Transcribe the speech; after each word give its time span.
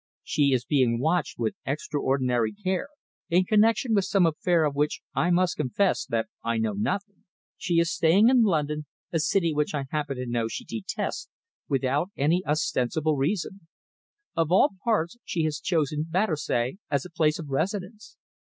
She 0.23 0.51
is 0.51 0.65
being 0.65 0.99
watched 0.99 1.37
with 1.37 1.53
extraordinary 1.63 2.51
care, 2.53 2.87
in 3.29 3.43
connection 3.45 3.93
with 3.93 4.05
some 4.05 4.25
affair 4.25 4.63
of 4.65 4.73
which 4.73 5.01
I 5.13 5.29
must 5.29 5.57
confess 5.57 6.07
that 6.07 6.25
I 6.43 6.57
know 6.57 6.71
nothing. 6.73 7.25
She 7.55 7.75
is 7.77 7.93
staying 7.93 8.27
in 8.27 8.41
London, 8.41 8.87
a 9.13 9.19
city 9.19 9.53
which 9.53 9.75
I 9.75 9.85
happen 9.91 10.17
to 10.17 10.25
know 10.25 10.47
she 10.47 10.65
detests, 10.65 11.29
without 11.69 12.09
any 12.17 12.41
ostensible 12.47 13.15
reason. 13.15 13.67
Of 14.35 14.51
all 14.51 14.71
parts, 14.83 15.17
she 15.23 15.43
has 15.43 15.59
chosen 15.59 16.07
Battersea 16.09 16.79
as 16.89 17.05
a 17.05 17.11
place 17.11 17.37
of 17.37 17.49
residence. 17.49 18.17